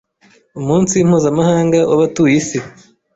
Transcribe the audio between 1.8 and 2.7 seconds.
w’abatuye isi